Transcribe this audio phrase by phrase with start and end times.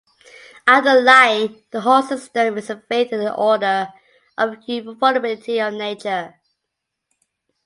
[0.65, 3.89] Underlying the whole system is a faith in the order
[4.35, 6.39] and uniformity of nature.